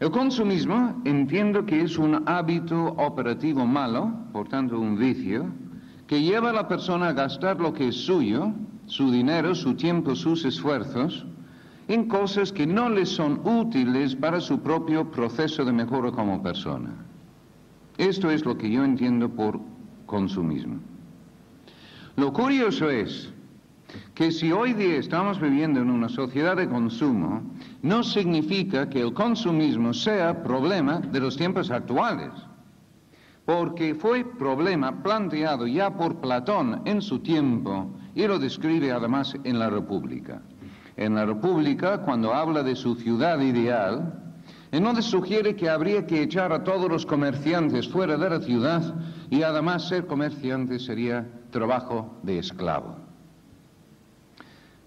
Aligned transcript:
El 0.00 0.10
consumismo 0.10 0.98
entiendo 1.04 1.66
que 1.66 1.82
es 1.82 1.98
un 1.98 2.26
hábito 2.26 2.94
operativo 2.96 3.66
malo, 3.66 4.10
por 4.32 4.48
tanto 4.48 4.80
un 4.80 4.98
vicio, 4.98 5.44
que 6.06 6.22
lleva 6.22 6.50
a 6.50 6.54
la 6.54 6.66
persona 6.66 7.08
a 7.08 7.12
gastar 7.12 7.60
lo 7.60 7.74
que 7.74 7.88
es 7.88 7.96
suyo, 7.96 8.50
su 8.86 9.10
dinero, 9.12 9.54
su 9.54 9.74
tiempo, 9.74 10.16
sus 10.16 10.46
esfuerzos, 10.46 11.26
en 11.86 12.08
cosas 12.08 12.50
que 12.50 12.66
no 12.66 12.88
les 12.88 13.10
son 13.10 13.40
útiles 13.44 14.16
para 14.16 14.40
su 14.40 14.60
propio 14.60 15.10
proceso 15.10 15.66
de 15.66 15.72
mejora 15.72 16.10
como 16.10 16.42
persona. 16.42 16.94
Esto 17.98 18.30
es 18.30 18.42
lo 18.46 18.56
que 18.56 18.70
yo 18.70 18.82
entiendo 18.82 19.28
por 19.28 19.60
consumismo. 20.06 20.78
Lo 22.16 22.32
curioso 22.32 22.88
es 22.88 23.30
que 24.14 24.30
si 24.30 24.52
hoy 24.52 24.74
día 24.74 24.96
estamos 24.96 25.40
viviendo 25.40 25.80
en 25.80 25.90
una 25.90 26.08
sociedad 26.08 26.56
de 26.56 26.68
consumo, 26.68 27.42
no 27.82 28.02
significa 28.02 28.88
que 28.88 29.00
el 29.00 29.12
consumismo 29.12 29.94
sea 29.94 30.42
problema 30.42 30.98
de 31.00 31.20
los 31.20 31.36
tiempos 31.36 31.70
actuales, 31.70 32.30
porque 33.44 33.94
fue 33.94 34.24
problema 34.24 35.02
planteado 35.02 35.66
ya 35.66 35.96
por 35.96 36.20
Platón 36.20 36.82
en 36.84 37.02
su 37.02 37.20
tiempo 37.20 37.90
y 38.14 38.26
lo 38.26 38.38
describe 38.38 38.92
además 38.92 39.34
en 39.44 39.58
la 39.58 39.70
República. 39.70 40.42
En 40.96 41.14
la 41.14 41.24
República, 41.24 42.02
cuando 42.02 42.34
habla 42.34 42.62
de 42.62 42.76
su 42.76 42.94
ciudad 42.94 43.40
ideal, 43.40 44.34
entonces 44.72 45.06
sugiere 45.06 45.56
que 45.56 45.68
habría 45.68 46.06
que 46.06 46.22
echar 46.22 46.52
a 46.52 46.62
todos 46.62 46.88
los 46.88 47.06
comerciantes 47.06 47.88
fuera 47.88 48.16
de 48.16 48.30
la 48.30 48.40
ciudad 48.40 48.94
y 49.30 49.42
además 49.42 49.88
ser 49.88 50.06
comerciante 50.06 50.78
sería 50.78 51.26
trabajo 51.50 52.20
de 52.22 52.38
esclavo. 52.38 53.09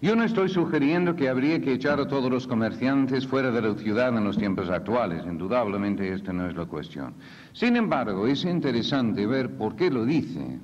Yo 0.04 0.18
no 0.18 0.26
estoy 0.26 0.50
sugiriendo 0.50 1.16
que 1.16 1.30
habría 1.30 1.62
que 1.62 1.72
echar 1.72 1.98
a 1.98 2.06
todos 2.06 2.30
los 2.30 2.46
comerciantes 2.46 3.26
fuera 3.26 3.52
de 3.52 3.62
la 3.62 3.74
ciudad 3.76 4.10
en 4.10 4.26
los 4.26 4.38
tiempos 4.38 4.70
actuales, 4.70 5.24
indudablemente 5.26 6.12
esta 6.12 6.34
no 6.34 6.46
es 6.46 6.58
la 6.58 6.66
cuestión. 6.66 7.14
Sin 7.54 7.78
embargo, 7.78 8.28
es 8.28 8.44
interesante 8.44 9.26
ver 9.26 9.56
por 9.56 9.78
qué 9.78 9.90
lo 9.90 10.04
dice. 10.04 10.60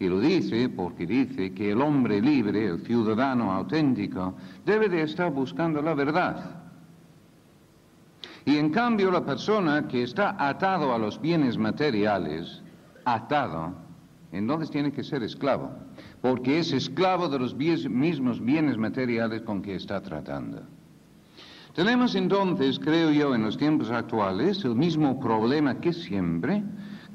Y 0.00 0.08
lo 0.08 0.18
dice 0.18 0.68
porque 0.68 1.06
dice 1.06 1.54
que 1.54 1.70
el 1.70 1.80
hombre 1.80 2.20
libre, 2.20 2.66
el 2.66 2.80
ciudadano 2.80 3.52
auténtico, 3.52 4.34
debe 4.66 4.88
de 4.88 5.02
estar 5.02 5.30
buscando 5.30 5.80
la 5.80 5.94
verdad. 5.94 6.64
Y 8.44 8.56
en 8.56 8.70
cambio 8.70 9.12
la 9.12 9.24
persona 9.24 9.86
que 9.86 10.02
está 10.02 10.34
atado 10.44 10.92
a 10.92 10.98
los 10.98 11.20
bienes 11.20 11.56
materiales, 11.56 12.60
atado, 13.04 13.74
entonces 14.32 14.72
tiene 14.72 14.90
que 14.90 15.04
ser 15.04 15.22
esclavo 15.22 15.70
porque 16.22 16.60
es 16.60 16.72
esclavo 16.72 17.28
de 17.28 17.40
los 17.40 17.54
mismos 17.56 18.40
bienes 18.42 18.78
materiales 18.78 19.42
con 19.42 19.60
que 19.60 19.74
está 19.74 20.00
tratando. 20.00 20.62
Tenemos 21.74 22.14
entonces, 22.14 22.78
creo 22.78 23.10
yo, 23.10 23.34
en 23.34 23.42
los 23.42 23.56
tiempos 23.56 23.90
actuales 23.90 24.64
el 24.64 24.76
mismo 24.76 25.18
problema 25.18 25.80
que 25.80 25.92
siempre, 25.92 26.62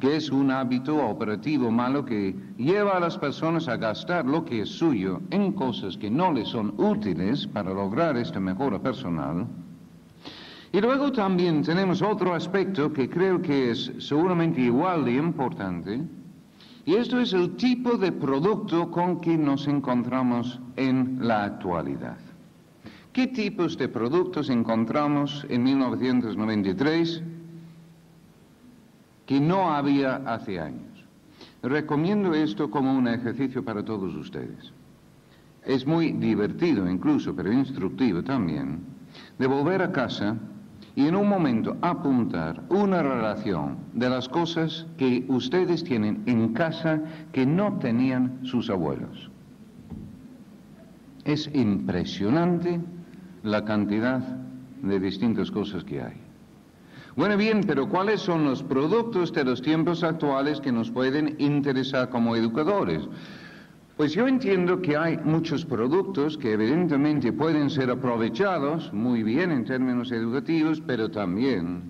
que 0.01 0.15
es 0.15 0.29
un 0.29 0.51
hábito 0.51 0.97
operativo 0.97 1.71
malo 1.71 2.03
que 2.03 2.35
lleva 2.57 2.97
a 2.97 2.99
las 2.99 3.17
personas 3.17 3.67
a 3.67 3.77
gastar 3.77 4.25
lo 4.25 4.43
que 4.43 4.61
es 4.61 4.69
suyo 4.69 5.21
en 5.29 5.53
cosas 5.53 5.95
que 5.95 6.11
no 6.11 6.33
les 6.33 6.49
son 6.49 6.73
útiles 6.77 7.47
para 7.47 7.73
lograr 7.73 8.17
esta 8.17 8.39
mejora 8.39 8.79
personal. 8.79 9.47
Y 10.73 10.81
luego 10.81 11.13
también 11.13 11.63
tenemos 11.63 12.01
otro 12.01 12.33
aspecto 12.33 12.91
que 12.91 13.09
creo 13.09 13.41
que 13.41 13.71
es 13.71 13.91
seguramente 13.99 14.59
igual 14.59 15.05
de 15.05 15.13
importante, 15.13 16.01
y 16.87 16.95
esto 16.95 17.19
es 17.19 17.33
el 17.33 17.57
tipo 17.57 17.97
de 17.97 18.13
producto 18.13 18.89
con 18.89 19.19
que 19.19 19.37
nos 19.37 19.67
encontramos 19.67 20.57
en 20.77 21.17
la 21.19 21.43
actualidad. 21.43 22.15
¿Qué 23.11 23.27
tipos 23.27 23.77
de 23.77 23.89
productos 23.89 24.49
encontramos 24.49 25.45
en 25.49 25.63
1993 25.63 27.23
que 29.25 29.41
no 29.41 29.73
había 29.73 30.15
hace 30.25 30.61
años? 30.61 31.03
Recomiendo 31.61 32.33
esto 32.33 32.71
como 32.71 32.97
un 32.97 33.09
ejercicio 33.09 33.65
para 33.65 33.83
todos 33.83 34.15
ustedes. 34.15 34.71
Es 35.65 35.85
muy 35.85 36.13
divertido 36.13 36.89
incluso, 36.89 37.35
pero 37.35 37.51
instructivo 37.51 38.23
también, 38.23 38.79
de 39.37 39.45
volver 39.45 39.81
a 39.81 39.91
casa 39.91 40.37
y 40.97 41.07
en 41.07 41.15
un 41.15 41.29
momento 41.29 41.77
apuntar 41.83 42.59
una 42.69 43.03
relación 43.03 43.77
de 43.93 44.09
las 44.09 44.27
cosas 44.27 44.87
que 44.97 45.23
ustedes 45.27 45.83
tienen 45.83 46.23
en 46.25 46.53
casa 46.53 46.99
que 47.31 47.45
no 47.45 47.77
tenían 47.77 48.39
sus 48.41 48.71
abuelos. 48.71 49.29
Es 51.23 51.51
impresionante 51.53 52.81
la 53.43 53.63
cantidad 53.63 54.21
de 54.81 54.99
distintas 54.99 55.51
cosas 55.51 55.83
que 55.83 56.01
hay. 56.01 56.17
Bueno, 57.15 57.37
bien, 57.37 57.61
pero 57.67 57.87
¿cuáles 57.87 58.21
son 58.21 58.45
los 58.45 58.63
productos 58.63 59.31
de 59.33 59.43
los 59.43 59.61
tiempos 59.61 60.03
actuales 60.03 60.59
que 60.59 60.71
nos 60.71 60.89
pueden 60.89 61.35
interesar 61.37 62.09
como 62.09 62.35
educadores? 62.35 63.07
Pues 63.97 64.13
yo 64.13 64.27
entiendo 64.27 64.79
que 64.79 64.95
hay 64.95 65.17
muchos 65.23 65.65
productos 65.65 66.37
que 66.37 66.53
evidentemente 66.53 67.33
pueden 67.33 67.71
ser 67.71 67.89
aprovechados 67.89 68.93
muy 68.93 69.23
bien 69.23 69.49
en 69.49 69.65
términos 69.65 70.11
educativos, 70.11 70.79
pero 70.85 71.09
también 71.09 71.81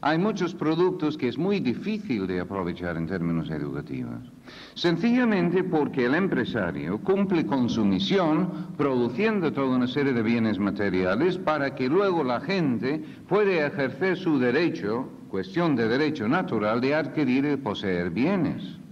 hay 0.00 0.16
muchos 0.16 0.54
productos 0.54 1.18
que 1.18 1.26
es 1.26 1.36
muy 1.36 1.58
difícil 1.58 2.28
de 2.28 2.38
aprovechar 2.38 2.96
en 2.96 3.08
términos 3.08 3.50
educativos. 3.50 4.30
Sencillamente 4.74 5.64
porque 5.64 6.04
el 6.04 6.14
empresario 6.14 6.98
cumple 6.98 7.44
con 7.44 7.68
su 7.68 7.84
misión 7.84 8.68
produciendo 8.76 9.52
toda 9.52 9.74
una 9.74 9.88
serie 9.88 10.12
de 10.12 10.22
bienes 10.22 10.60
materiales 10.60 11.36
para 11.36 11.74
que 11.74 11.88
luego 11.88 12.22
la 12.22 12.40
gente 12.40 13.02
pueda 13.28 13.66
ejercer 13.66 14.16
su 14.16 14.38
derecho, 14.38 15.08
cuestión 15.28 15.74
de 15.74 15.88
derecho 15.88 16.28
natural, 16.28 16.80
de 16.80 16.94
adquirir 16.94 17.44
y 17.44 17.56
poseer 17.56 18.10
bienes. 18.10 18.85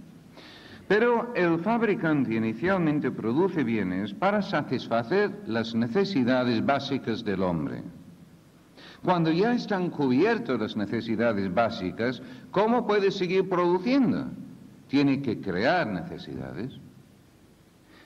Pero 0.87 1.33
el 1.35 1.59
fabricante 1.59 2.35
inicialmente 2.35 3.09
produce 3.09 3.63
bienes 3.63 4.13
para 4.13 4.41
satisfacer 4.41 5.31
las 5.47 5.73
necesidades 5.73 6.63
básicas 6.63 7.23
del 7.23 7.41
hombre. 7.41 7.81
Cuando 9.03 9.31
ya 9.31 9.53
están 9.53 9.89
cubiertas 9.89 10.59
las 10.59 10.75
necesidades 10.75 11.51
básicas, 11.53 12.21
¿cómo 12.51 12.85
puede 12.85 13.09
seguir 13.11 13.49
produciendo? 13.49 14.27
Tiene 14.87 15.21
que 15.21 15.41
crear 15.41 15.87
necesidades. 15.87 16.79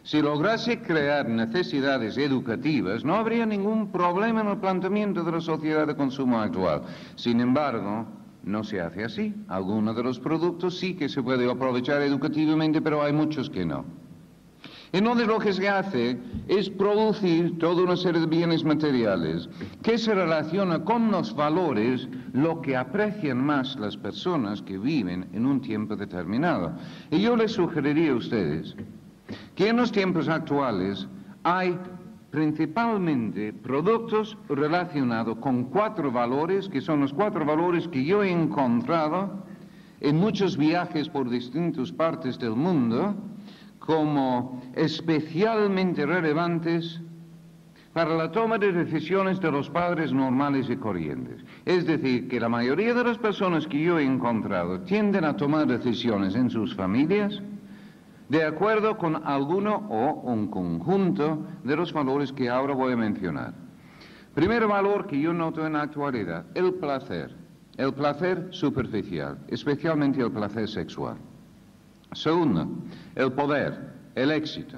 Si 0.04 0.22
lograse 0.22 0.82
crear 0.82 1.28
necesidades 1.28 2.18
educativas, 2.18 3.04
no 3.04 3.16
habría 3.16 3.46
ningún 3.46 3.92
problema 3.92 4.42
en 4.42 4.48
el 4.48 4.58
planteamiento 4.58 5.24
de 5.24 5.34
la 5.34 5.42
sociedad 5.42 5.86
de 5.86 5.96
consumo 5.96 6.40
actual. 6.40 6.84
Sin 7.16 7.42
embargo, 7.42 8.08
no 8.44 8.64
se 8.64 8.82
hace 8.82 9.04
así. 9.04 9.34
Algunos 9.48 9.96
de 9.96 10.04
los 10.04 10.20
productos 10.20 10.80
sí 10.80 10.96
que 10.96 11.10
se 11.10 11.22
puede 11.22 11.50
aprovechar 11.50 12.02
educativamente, 12.02 12.82
pero 12.82 13.02
hay 13.04 13.14
muchos 13.14 13.50
que 13.50 13.66
no. 13.66 13.86
Entonces 14.92 15.28
lo 15.28 15.38
que 15.38 15.54
se 15.54 15.70
hace 15.70 16.18
es 16.48 16.70
producir 16.70 17.60
toda 17.60 17.84
una 17.84 17.96
serie 17.96 18.22
de 18.22 18.28
bienes 18.28 18.64
materiales 18.64 19.48
que 19.84 20.00
se 20.00 20.16
relaciona 20.16 20.84
con 20.84 21.12
los 21.12 21.36
valores, 21.36 22.08
lo 22.34 22.60
que 22.62 22.76
aprecian 22.76 23.46
más 23.46 23.76
las 23.76 23.96
personas 23.96 24.64
que 24.64 24.80
viven 24.80 25.28
en 25.34 25.46
un 25.46 25.62
tiempo 25.62 25.96
determinado. 25.96 26.74
Y 27.12 27.22
yo 27.22 27.36
les 27.36 27.52
sugeriría 27.52 28.14
a 28.14 28.16
ustedes 28.16 28.76
que 29.56 29.70
en 29.70 29.78
los 29.78 29.92
tiempos 29.92 30.28
actuales 30.28 31.08
hay 31.44 31.78
principalmente 32.32 33.54
productos 33.54 34.38
relacionados 34.48 35.38
con 35.40 35.66
cuatro 35.66 36.12
valores, 36.12 36.70
que 36.70 36.82
son 36.82 37.02
los 37.02 37.14
cuatro 37.14 37.46
valores 37.46 37.88
que 37.88 38.06
yo 38.06 38.24
he 38.24 38.32
encontrado 38.32 39.46
en 40.02 40.18
muchos 40.18 40.58
viajes 40.58 41.10
por 41.10 41.30
distintas 41.30 41.92
partes 41.92 42.38
del 42.40 42.56
mundo 42.56 43.16
como 43.80 44.62
especialmente 44.76 46.06
relevantes 46.06 47.02
para 47.94 48.16
la 48.16 48.32
toma 48.32 48.58
de 48.60 48.72
decisiones 48.72 49.40
de 49.40 49.52
los 49.52 49.70
padres 49.70 50.14
normales 50.14 50.70
y 50.70 50.78
corrientes. 50.78 51.44
Es 51.66 51.88
decir, 51.88 52.28
que 52.28 52.40
la 52.40 52.48
mayoría 52.48 52.94
de 52.94 53.04
las 53.04 53.18
personas 53.18 53.66
que 53.66 53.82
yo 53.82 53.98
he 53.98 54.04
encontrado 54.04 54.82
tienden 54.82 55.26
a 55.26 55.36
tomar 55.36 55.66
decisiones 55.66 56.36
en 56.36 56.50
sus 56.50 56.76
familias 56.76 57.42
de 58.30 58.46
acuerdo 58.46 58.98
con 58.98 59.28
alguno 59.28 59.88
o 59.90 60.22
un 60.22 60.48
conjunto 60.48 61.46
de 61.64 61.76
los 61.76 61.92
valores 61.92 62.32
que 62.32 62.48
ahora 62.48 62.76
voy 62.76 62.94
a 62.94 62.98
mencionar. 62.98 63.54
Primer 64.36 64.68
valor 64.68 65.08
que 65.08 65.20
yo 65.20 65.34
noto 65.34 65.66
en 65.66 65.74
la 65.74 65.82
actualidad, 65.82 66.46
el 66.54 66.76
placer. 66.76 67.36
El 67.76 67.94
placer 67.94 68.50
superficial, 68.52 69.38
especialmente 69.48 70.22
el 70.22 70.32
placer 70.32 70.68
sexual. 70.68 71.18
Segundo, 72.12 72.68
el 73.16 73.32
poder, 73.32 73.94
el 74.16 74.32
éxito. 74.32 74.78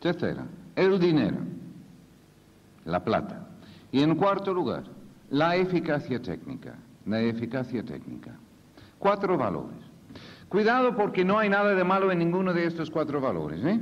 Tercero, 0.00 0.42
el 0.74 0.98
dinero, 0.98 1.38
la 2.84 3.02
plata. 3.02 3.46
Y 3.92 4.02
en 4.02 4.16
cuarto 4.16 4.52
lugar, 4.52 4.82
la 5.30 5.54
eficacia 5.54 6.20
técnica. 6.20 6.74
La 7.06 7.20
eficacia 7.20 7.82
técnica. 7.84 8.32
Cuatro 8.98 9.38
valores. 9.38 9.83
Cuidado 10.54 10.94
porque 10.94 11.24
no 11.24 11.36
hay 11.36 11.48
nada 11.48 11.74
de 11.74 11.82
malo 11.82 12.12
en 12.12 12.20
ninguno 12.20 12.54
de 12.54 12.66
estos 12.66 12.88
cuatro 12.88 13.20
valores. 13.20 13.58
¿eh? 13.64 13.80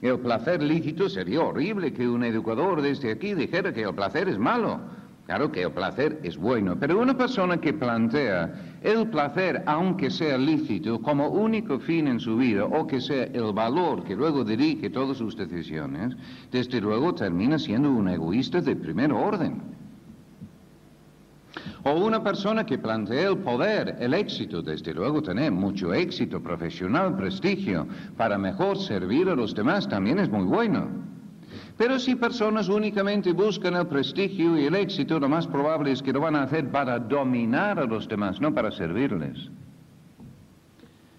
El 0.00 0.20
placer 0.20 0.62
lícito 0.62 1.08
sería 1.08 1.40
horrible 1.40 1.92
que 1.92 2.08
un 2.08 2.22
educador 2.22 2.80
desde 2.80 3.10
aquí 3.10 3.34
dijera 3.34 3.72
que 3.72 3.82
el 3.82 3.92
placer 3.92 4.28
es 4.28 4.38
malo. 4.38 4.78
Claro 5.24 5.50
que 5.50 5.62
el 5.62 5.72
placer 5.72 6.20
es 6.22 6.36
bueno, 6.36 6.76
pero 6.78 7.00
una 7.00 7.18
persona 7.18 7.60
que 7.60 7.72
plantea 7.72 8.54
el 8.82 9.08
placer, 9.08 9.64
aunque 9.66 10.08
sea 10.08 10.38
lícito, 10.38 11.02
como 11.02 11.26
único 11.26 11.80
fin 11.80 12.06
en 12.06 12.20
su 12.20 12.36
vida, 12.36 12.66
o 12.66 12.86
que 12.86 13.00
sea 13.00 13.24
el 13.24 13.52
valor 13.52 14.04
que 14.04 14.14
luego 14.14 14.44
dirige 14.44 14.90
todas 14.90 15.16
sus 15.16 15.36
decisiones, 15.36 16.16
desde 16.52 16.80
luego 16.80 17.16
termina 17.16 17.58
siendo 17.58 17.90
un 17.90 18.06
egoísta 18.06 18.60
de 18.60 18.76
primer 18.76 19.12
orden. 19.12 19.60
O 21.86 21.92
una 21.92 22.20
persona 22.20 22.66
que 22.66 22.78
plantea 22.78 23.28
el 23.28 23.38
poder, 23.38 23.96
el 24.00 24.12
éxito, 24.12 24.60
desde 24.60 24.92
luego 24.92 25.22
tener 25.22 25.52
mucho 25.52 25.94
éxito 25.94 26.42
profesional, 26.42 27.16
prestigio, 27.16 27.86
para 28.16 28.36
mejor 28.36 28.76
servir 28.76 29.28
a 29.28 29.36
los 29.36 29.54
demás, 29.54 29.88
también 29.88 30.18
es 30.18 30.28
muy 30.28 30.42
bueno. 30.42 30.88
Pero 31.76 32.00
si 32.00 32.16
personas 32.16 32.68
únicamente 32.68 33.32
buscan 33.32 33.76
el 33.76 33.86
prestigio 33.86 34.58
y 34.58 34.64
el 34.64 34.74
éxito, 34.74 35.20
lo 35.20 35.28
más 35.28 35.46
probable 35.46 35.92
es 35.92 36.02
que 36.02 36.12
lo 36.12 36.18
van 36.18 36.34
a 36.34 36.42
hacer 36.42 36.72
para 36.72 36.98
dominar 36.98 37.78
a 37.78 37.84
los 37.84 38.08
demás, 38.08 38.40
no 38.40 38.52
para 38.52 38.72
servirles. 38.72 39.48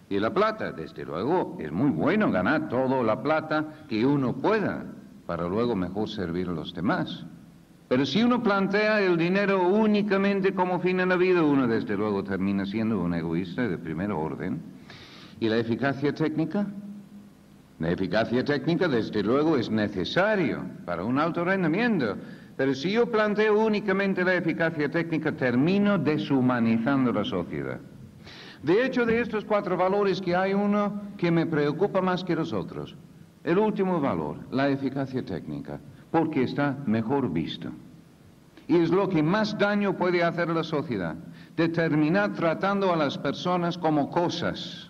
Y 0.10 0.20
la 0.20 0.34
plata, 0.34 0.74
desde 0.74 1.06
luego, 1.06 1.56
es 1.62 1.72
muy 1.72 1.92
bueno 1.92 2.30
ganar 2.30 2.68
toda 2.68 3.02
la 3.04 3.24
plata 3.24 3.86
que 3.88 4.06
uno 4.06 4.36
pueda 4.36 4.84
para 5.26 5.48
luego 5.48 5.78
mejor 5.78 6.10
servir 6.10 6.50
a 6.50 6.52
los 6.52 6.74
demás. 6.74 7.26
Pero 7.88 8.06
si 8.06 8.22
uno 8.22 8.44
plantea 8.44 9.02
el 9.02 9.18
dinero 9.18 9.68
únicamente 9.68 10.54
como 10.54 10.80
fin 10.80 11.00
en 11.00 11.10
la 11.10 11.16
vida, 11.16 11.42
uno 11.42 11.68
desde 11.68 11.96
luego 11.96 12.24
termina 12.24 12.66
siendo 12.66 13.00
un 13.00 13.14
egoísta 13.14 13.68
de 13.68 13.78
primer 13.78 14.12
orden. 14.12 14.62
¿Y 15.40 15.48
la 15.48 15.58
eficacia 15.58 16.14
técnica? 16.14 16.68
La 17.80 17.92
eficacia 17.92 18.44
técnica, 18.44 18.88
desde 18.88 19.24
luego, 19.24 19.56
es 19.56 19.70
necesario 19.70 20.64
para 20.86 21.04
un 21.04 21.18
alto 21.20 21.46
rendimiento, 21.46 22.18
pero 22.58 22.74
si 22.74 22.92
yo 22.92 23.10
planteo 23.10 23.64
únicamente 23.64 24.24
la 24.26 24.34
eficacia 24.34 24.90
técnica, 24.90 25.32
termino 25.32 25.98
deshumanizando 25.98 27.14
la 27.14 27.24
sociedad. 27.24 27.80
De 28.64 28.84
hecho, 28.84 29.06
de 29.06 29.22
estos 29.22 29.46
cuatro 29.46 29.78
valores 29.78 30.20
que 30.20 30.36
hay 30.36 30.54
uno 30.54 31.04
que 31.18 31.30
me 31.30 31.46
preocupa 31.46 32.02
más 32.02 32.24
que 32.24 32.36
los 32.36 32.52
otros. 32.52 32.96
El 33.44 33.60
último 33.60 34.02
valor, 34.02 34.40
la 34.52 34.68
eficacia 34.70 35.24
técnica, 35.24 35.80
porque 36.12 36.44
está 36.44 36.78
mejor 36.86 37.32
visto. 37.32 37.70
Y 38.68 38.76
es 38.76 38.90
lo 38.90 39.08
que 39.08 39.24
más 39.24 39.58
daño 39.58 39.98
puede 39.98 40.24
hacer 40.24 40.50
la 40.50 40.64
sociedad, 40.64 41.16
determinar 41.56 42.34
tratando 42.34 42.92
a 42.92 42.98
las 42.98 43.18
personas 43.18 43.78
como 43.78 44.10
cosas 44.10 44.88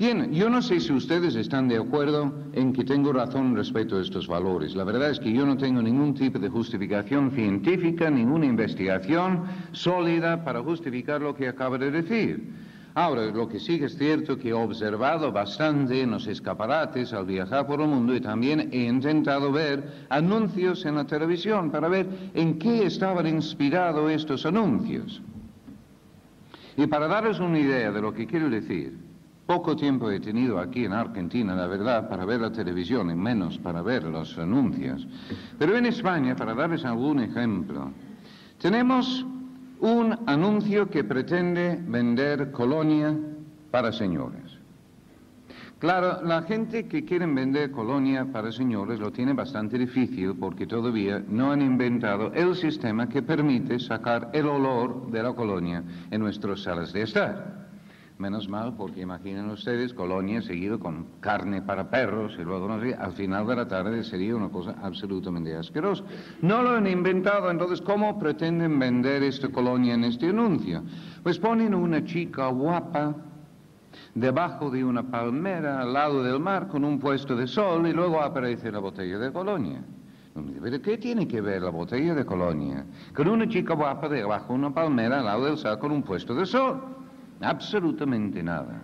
Bien, 0.00 0.32
yo 0.32 0.48
no 0.48 0.62
sé 0.62 0.80
si 0.80 0.94
ustedes 0.94 1.34
están 1.34 1.68
de 1.68 1.76
acuerdo 1.76 2.32
en 2.54 2.72
que 2.72 2.84
tengo 2.84 3.12
razón 3.12 3.54
respecto 3.54 3.98
a 3.98 4.00
estos 4.00 4.26
valores. 4.26 4.74
La 4.74 4.84
verdad 4.84 5.10
es 5.10 5.20
que 5.20 5.30
yo 5.30 5.44
no 5.44 5.58
tengo 5.58 5.82
ningún 5.82 6.14
tipo 6.14 6.38
de 6.38 6.48
justificación 6.48 7.32
científica, 7.32 8.08
ninguna 8.08 8.46
investigación 8.46 9.42
sólida 9.72 10.42
para 10.42 10.62
justificar 10.62 11.20
lo 11.20 11.34
que 11.34 11.48
acabo 11.48 11.76
de 11.76 11.90
decir. 11.90 12.50
Ahora, 13.00 13.24
lo 13.30 13.48
que 13.48 13.58
sí 13.58 13.80
es 13.82 13.96
cierto 13.96 14.36
que 14.36 14.50
he 14.50 14.52
observado 14.52 15.32
bastante 15.32 16.02
en 16.02 16.10
los 16.10 16.26
escaparates 16.26 17.14
al 17.14 17.24
viajar 17.24 17.66
por 17.66 17.80
el 17.80 17.88
mundo 17.88 18.14
y 18.14 18.20
también 18.20 18.68
he 18.72 18.84
intentado 18.84 19.50
ver 19.50 20.04
anuncios 20.10 20.84
en 20.84 20.96
la 20.96 21.06
televisión 21.06 21.70
para 21.70 21.88
ver 21.88 22.06
en 22.34 22.58
qué 22.58 22.84
estaban 22.84 23.26
inspirados 23.26 24.12
estos 24.12 24.44
anuncios. 24.44 25.22
Y 26.76 26.86
para 26.88 27.08
darles 27.08 27.40
una 27.40 27.58
idea 27.58 27.90
de 27.90 28.02
lo 28.02 28.12
que 28.12 28.26
quiero 28.26 28.50
decir, 28.50 28.98
poco 29.46 29.74
tiempo 29.74 30.10
he 30.10 30.20
tenido 30.20 30.58
aquí 30.58 30.84
en 30.84 30.92
Argentina, 30.92 31.54
la 31.54 31.68
verdad, 31.68 32.06
para 32.06 32.26
ver 32.26 32.42
la 32.42 32.52
televisión 32.52 33.10
y 33.10 33.14
menos 33.14 33.56
para 33.56 33.80
ver 33.80 34.04
los 34.04 34.36
anuncios. 34.36 35.06
Pero 35.58 35.74
en 35.74 35.86
España, 35.86 36.36
para 36.36 36.52
darles 36.52 36.84
algún 36.84 37.20
ejemplo, 37.20 37.92
tenemos 38.60 39.24
un 39.80 40.16
anuncio 40.26 40.88
que 40.88 41.04
pretende 41.04 41.78
vender 41.86 42.50
colonia 42.52 43.16
para 43.70 43.92
señores. 43.92 44.58
Claro, 45.78 46.22
la 46.22 46.42
gente 46.42 46.86
que 46.86 47.06
quiere 47.06 47.24
vender 47.24 47.70
colonia 47.70 48.26
para 48.30 48.52
señores 48.52 49.00
lo 49.00 49.10
tiene 49.10 49.32
bastante 49.32 49.78
difícil 49.78 50.34
porque 50.38 50.66
todavía 50.66 51.24
no 51.26 51.52
han 51.52 51.62
inventado 51.62 52.32
el 52.34 52.54
sistema 52.54 53.08
que 53.08 53.22
permite 53.22 53.78
sacar 53.78 54.28
el 54.34 54.46
olor 54.46 55.10
de 55.10 55.22
la 55.22 55.32
colonia 55.32 55.82
en 56.10 56.20
nuestras 56.20 56.64
salas 56.64 56.92
de 56.92 57.02
estar. 57.02 57.69
Menos 58.20 58.50
mal, 58.50 58.74
porque 58.76 59.00
imaginen 59.00 59.48
ustedes, 59.48 59.94
colonia 59.94 60.42
seguido 60.42 60.78
con 60.78 61.06
carne 61.20 61.62
para 61.62 61.88
perros 61.88 62.36
y 62.38 62.42
luego, 62.42 62.68
no 62.68 62.78
sé, 62.78 62.94
al 62.94 63.12
final 63.12 63.46
de 63.46 63.56
la 63.56 63.66
tarde 63.66 64.04
sería 64.04 64.36
una 64.36 64.50
cosa 64.50 64.76
absolutamente 64.82 65.56
asquerosa. 65.56 66.04
No 66.42 66.62
lo 66.62 66.72
han 66.72 66.86
inventado, 66.86 67.50
entonces, 67.50 67.80
¿cómo 67.80 68.18
pretenden 68.18 68.78
vender 68.78 69.22
esta 69.22 69.48
colonia 69.48 69.94
en 69.94 70.04
este 70.04 70.28
anuncio? 70.28 70.82
Pues 71.22 71.38
ponen 71.38 71.74
una 71.74 72.04
chica 72.04 72.48
guapa 72.48 73.14
debajo 74.14 74.68
de 74.68 74.84
una 74.84 75.02
palmera 75.10 75.80
al 75.80 75.94
lado 75.94 76.22
del 76.22 76.40
mar 76.40 76.68
con 76.68 76.84
un 76.84 77.00
puesto 77.00 77.34
de 77.34 77.46
sol 77.46 77.86
y 77.86 77.94
luego 77.94 78.20
aparece 78.20 78.70
la 78.70 78.80
botella 78.80 79.18
de 79.18 79.32
colonia. 79.32 79.82
¿Pero 80.62 80.82
qué 80.82 80.98
tiene 80.98 81.26
que 81.26 81.40
ver 81.40 81.62
la 81.62 81.70
botella 81.70 82.14
de 82.14 82.26
colonia 82.26 82.84
con 83.14 83.28
una 83.28 83.48
chica 83.48 83.72
guapa 83.72 84.10
debajo 84.10 84.52
de 84.52 84.58
una 84.58 84.74
palmera 84.74 85.20
al 85.20 85.24
lado 85.24 85.46
del 85.46 85.56
sol 85.56 85.78
con 85.78 85.90
un 85.90 86.02
puesto 86.02 86.34
de 86.34 86.44
sol? 86.44 86.99
Absolutamente 87.40 88.42
nada. 88.42 88.82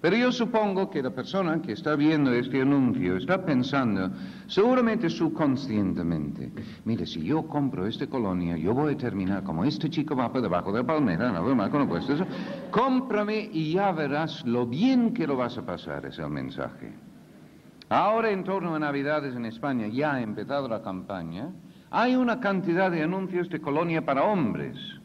Pero 0.00 0.16
yo 0.16 0.30
supongo 0.30 0.88
que 0.88 1.02
la 1.02 1.10
persona 1.10 1.60
que 1.60 1.72
está 1.72 1.96
viendo 1.96 2.32
este 2.32 2.62
anuncio 2.62 3.16
está 3.16 3.44
pensando, 3.44 4.10
seguramente 4.46 5.10
subconscientemente, 5.10 6.52
mire, 6.84 7.04
si 7.04 7.24
yo 7.24 7.48
compro 7.48 7.84
esta 7.84 8.06
colonia, 8.06 8.56
yo 8.56 8.74
voy 8.74 8.94
a 8.94 8.96
terminar 8.96 9.42
como 9.42 9.64
este 9.64 9.90
chico 9.90 10.14
va 10.14 10.28
debajo 10.28 10.70
de 10.72 10.82
la 10.82 10.86
palmera, 10.86 11.32
no 11.32 11.54
más 11.56 11.70
con 11.70 11.88
puesto 11.88 12.12
eso. 12.12 12.24
Cómprame 12.70 13.50
y 13.52 13.72
ya 13.72 13.90
verás 13.90 14.44
lo 14.46 14.66
bien 14.66 15.12
que 15.12 15.26
lo 15.26 15.36
vas 15.36 15.58
a 15.58 15.66
pasar, 15.66 16.06
es 16.06 16.16
el 16.20 16.30
mensaje. 16.30 16.92
Ahora, 17.88 18.30
en 18.30 18.44
torno 18.44 18.76
a 18.76 18.78
Navidades 18.78 19.34
en 19.34 19.46
España, 19.46 19.88
ya 19.88 20.14
ha 20.14 20.20
empezado 20.20 20.68
la 20.68 20.80
campaña, 20.80 21.50
hay 21.90 22.14
una 22.14 22.38
cantidad 22.38 22.88
de 22.90 23.02
anuncios 23.02 23.48
de 23.48 23.60
colonia 23.60 24.04
para 24.04 24.22
hombres 24.22 24.97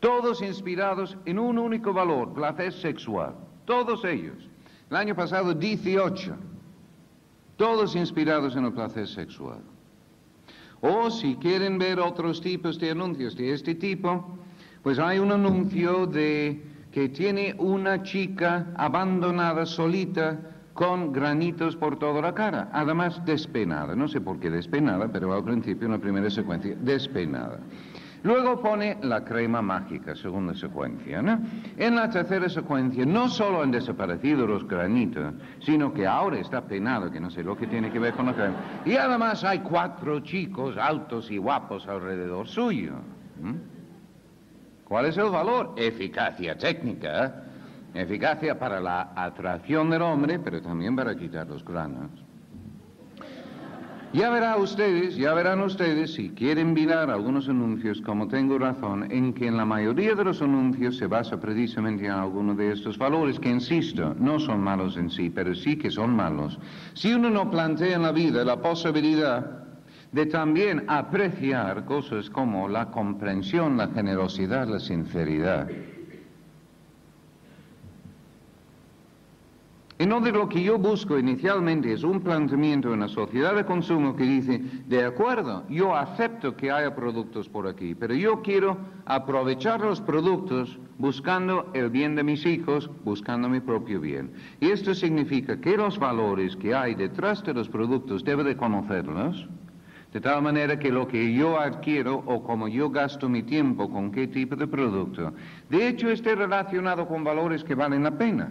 todos 0.00 0.42
inspirados 0.42 1.16
en 1.26 1.38
un 1.38 1.58
único 1.58 1.92
valor, 1.92 2.32
placer 2.32 2.72
sexual, 2.72 3.34
todos 3.66 4.04
ellos. 4.04 4.48
El 4.90 4.96
año 4.96 5.14
pasado 5.14 5.54
18, 5.54 6.34
todos 7.56 7.94
inspirados 7.94 8.56
en 8.56 8.64
el 8.64 8.72
placer 8.72 9.06
sexual. 9.06 9.60
O 10.80 11.10
si 11.10 11.36
quieren 11.36 11.78
ver 11.78 12.00
otros 12.00 12.40
tipos 12.40 12.78
de 12.78 12.90
anuncios 12.90 13.36
de 13.36 13.52
este 13.52 13.74
tipo, 13.74 14.38
pues 14.82 14.98
hay 14.98 15.18
un 15.18 15.30
anuncio 15.30 16.06
de 16.06 16.64
que 16.90 17.10
tiene 17.10 17.54
una 17.58 18.02
chica 18.02 18.72
abandonada 18.76 19.66
solita 19.66 20.40
con 20.72 21.12
granitos 21.12 21.76
por 21.76 21.98
toda 21.98 22.22
la 22.22 22.34
cara, 22.34 22.70
además 22.72 23.22
despenada, 23.26 23.94
no 23.94 24.08
sé 24.08 24.20
por 24.20 24.40
qué 24.40 24.50
despenada, 24.50 25.08
pero 25.08 25.34
al 25.34 25.44
principio 25.44 25.86
en 25.86 25.92
la 25.92 25.98
primera 25.98 26.30
secuencia, 26.30 26.74
despenada. 26.80 27.60
Luego 28.22 28.60
pone 28.60 28.98
la 29.02 29.24
crema 29.24 29.62
mágica, 29.62 30.14
segunda 30.14 30.54
secuencia. 30.54 31.22
¿no? 31.22 31.40
En 31.76 31.94
la 31.94 32.10
tercera 32.10 32.48
secuencia 32.48 33.06
no 33.06 33.28
solo 33.28 33.62
han 33.62 33.70
desaparecido 33.70 34.46
los 34.46 34.66
granitos, 34.66 35.34
sino 35.60 35.92
que 35.92 36.06
ahora 36.06 36.38
está 36.38 36.60
penado, 36.62 37.10
que 37.10 37.20
no 37.20 37.30
sé 37.30 37.42
lo 37.42 37.56
que 37.56 37.66
tiene 37.66 37.90
que 37.90 37.98
ver 37.98 38.14
con 38.14 38.26
la 38.26 38.34
crema. 38.34 38.56
Y 38.84 38.96
además 38.96 39.42
hay 39.44 39.60
cuatro 39.60 40.20
chicos 40.20 40.76
altos 40.76 41.30
y 41.30 41.38
guapos 41.38 41.86
alrededor 41.88 42.46
suyo. 42.46 42.94
¿Cuál 44.84 45.06
es 45.06 45.16
el 45.16 45.30
valor? 45.30 45.74
Eficacia 45.76 46.58
técnica. 46.58 47.44
Eficacia 47.94 48.58
para 48.58 48.80
la 48.80 49.12
atracción 49.16 49.90
del 49.90 50.02
hombre, 50.02 50.38
pero 50.38 50.60
también 50.60 50.94
para 50.94 51.16
quitar 51.16 51.46
los 51.48 51.64
granos. 51.64 52.10
Ya 54.12 54.28
verán 54.28 54.60
ustedes, 54.60 55.16
ya 55.16 55.32
verán 55.34 55.60
ustedes, 55.60 56.14
si 56.14 56.30
quieren 56.30 56.72
mirar 56.72 57.10
algunos 57.10 57.48
anuncios, 57.48 58.00
como 58.00 58.26
tengo 58.26 58.58
razón, 58.58 59.06
en 59.12 59.32
que 59.32 59.46
en 59.46 59.56
la 59.56 59.64
mayoría 59.64 60.16
de 60.16 60.24
los 60.24 60.42
anuncios 60.42 60.96
se 60.96 61.06
basa 61.06 61.38
precisamente 61.38 62.06
en 62.06 62.10
alguno 62.10 62.56
de 62.56 62.72
estos 62.72 62.98
valores, 62.98 63.38
que 63.38 63.50
insisto, 63.50 64.16
no 64.18 64.40
son 64.40 64.62
malos 64.62 64.96
en 64.96 65.10
sí, 65.10 65.30
pero 65.30 65.54
sí 65.54 65.76
que 65.76 65.92
son 65.92 66.16
malos. 66.16 66.58
Si 66.94 67.14
uno 67.14 67.30
no 67.30 67.52
plantea 67.52 67.94
en 67.94 68.02
la 68.02 68.10
vida 68.10 68.44
la 68.44 68.60
posibilidad 68.60 69.60
de 70.10 70.26
también 70.26 70.84
apreciar 70.88 71.84
cosas 71.84 72.28
como 72.30 72.68
la 72.68 72.90
comprensión, 72.90 73.76
la 73.76 73.86
generosidad, 73.88 74.66
la 74.66 74.80
sinceridad, 74.80 75.68
Entonces 80.00 80.32
lo 80.32 80.48
que 80.48 80.62
yo 80.62 80.78
busco 80.78 81.18
inicialmente 81.18 81.92
es 81.92 82.04
un 82.04 82.22
planteamiento 82.22 82.94
en 82.94 83.00
la 83.00 83.08
sociedad 83.08 83.54
de 83.54 83.66
consumo 83.66 84.16
que 84.16 84.22
dice, 84.22 84.58
de 84.86 85.04
acuerdo, 85.04 85.62
yo 85.68 85.94
acepto 85.94 86.56
que 86.56 86.70
haya 86.70 86.96
productos 86.96 87.50
por 87.50 87.68
aquí, 87.68 87.94
pero 87.94 88.14
yo 88.14 88.40
quiero 88.40 88.78
aprovechar 89.04 89.82
los 89.82 90.00
productos 90.00 90.78
buscando 90.96 91.70
el 91.74 91.90
bien 91.90 92.16
de 92.16 92.22
mis 92.22 92.46
hijos, 92.46 92.88
buscando 93.04 93.46
mi 93.50 93.60
propio 93.60 94.00
bien. 94.00 94.32
Y 94.58 94.70
esto 94.70 94.94
significa 94.94 95.60
que 95.60 95.76
los 95.76 95.98
valores 95.98 96.56
que 96.56 96.74
hay 96.74 96.94
detrás 96.94 97.44
de 97.44 97.52
los 97.52 97.68
productos 97.68 98.24
debe 98.24 98.42
de 98.42 98.56
conocerlos, 98.56 99.46
De 100.14 100.20
tal 100.22 100.40
manera 100.40 100.78
que 100.78 100.90
lo 100.90 101.06
que 101.06 101.34
yo 101.34 101.60
adquiero 101.60 102.24
o 102.26 102.42
como 102.42 102.68
yo 102.68 102.88
gasto 102.88 103.28
mi 103.28 103.42
tiempo 103.42 103.90
con 103.90 104.10
qué 104.10 104.26
tipo 104.28 104.56
de 104.56 104.66
producto, 104.66 105.34
de 105.68 105.88
hecho 105.88 106.08
esté 106.08 106.34
relacionado 106.34 107.06
con 107.06 107.22
valores 107.22 107.62
que 107.62 107.74
valen 107.74 108.02
la 108.04 108.16
pena. 108.16 108.50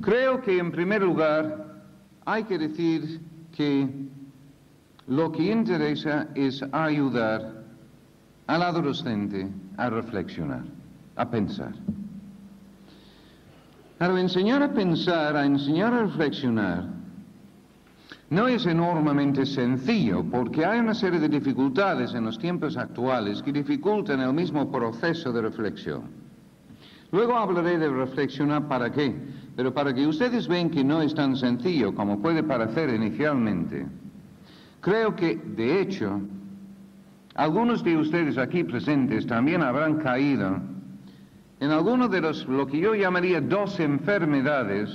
Creo 0.00 0.40
que 0.40 0.58
en 0.58 0.70
primer 0.70 1.02
lugar 1.02 1.82
hay 2.24 2.44
que 2.44 2.58
decir 2.58 3.20
que 3.52 3.88
lo 5.06 5.32
que 5.32 5.50
interesa 5.50 6.28
es 6.34 6.62
ayudar 6.72 7.64
al 8.46 8.62
adolescente 8.62 9.48
a 9.76 9.90
reflexionar, 9.90 10.64
a 11.16 11.30
pensar. 11.30 11.72
Pero 13.98 14.16
enseñar 14.16 14.62
a 14.62 14.72
pensar, 14.72 15.36
a 15.36 15.44
enseñar 15.44 15.92
a 15.92 16.02
reflexionar, 16.02 16.86
no 18.30 18.46
es 18.46 18.66
enormemente 18.66 19.46
sencillo 19.46 20.22
porque 20.30 20.64
hay 20.64 20.80
una 20.80 20.94
serie 20.94 21.18
de 21.18 21.28
dificultades 21.28 22.14
en 22.14 22.24
los 22.24 22.38
tiempos 22.38 22.76
actuales 22.76 23.42
que 23.42 23.52
dificultan 23.52 24.20
el 24.20 24.34
mismo 24.34 24.70
proceso 24.70 25.32
de 25.32 25.42
reflexión. 25.42 26.27
Luego 27.10 27.36
hablaré 27.36 27.78
de 27.78 27.88
reflexionar 27.88 28.68
para 28.68 28.92
qué, 28.92 29.14
pero 29.56 29.72
para 29.72 29.94
que 29.94 30.06
ustedes 30.06 30.46
vean 30.46 30.70
que 30.70 30.84
no 30.84 31.00
es 31.00 31.14
tan 31.14 31.36
sencillo 31.36 31.94
como 31.94 32.20
puede 32.20 32.42
parecer 32.42 32.90
inicialmente. 32.90 33.86
Creo 34.80 35.16
que, 35.16 35.36
de 35.36 35.80
hecho, 35.80 36.20
algunos 37.34 37.82
de 37.82 37.96
ustedes 37.96 38.36
aquí 38.36 38.62
presentes 38.62 39.26
también 39.26 39.62
habrán 39.62 39.96
caído 39.96 40.60
en 41.60 41.70
alguno 41.70 42.08
de 42.08 42.20
los, 42.20 42.46
lo 42.46 42.66
que 42.66 42.78
yo 42.78 42.94
llamaría 42.94 43.40
dos 43.40 43.80
enfermedades 43.80 44.90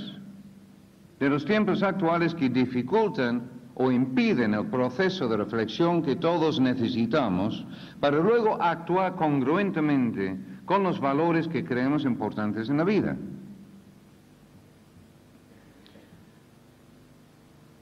de 1.18 1.28
los 1.28 1.44
tiempos 1.44 1.82
actuales 1.82 2.34
que 2.34 2.48
dificultan 2.48 3.50
o 3.74 3.90
impiden 3.90 4.54
el 4.54 4.66
proceso 4.66 5.28
de 5.28 5.36
reflexión 5.36 6.02
que 6.02 6.16
todos 6.16 6.60
necesitamos 6.60 7.66
para 8.00 8.18
luego 8.18 8.60
actuar 8.62 9.16
congruentemente 9.16 10.38
con 10.64 10.82
los 10.82 11.00
valores 11.00 11.48
que 11.48 11.64
creemos 11.64 12.04
importantes 12.04 12.68
en 12.68 12.78
la 12.78 12.84
vida. 12.84 13.16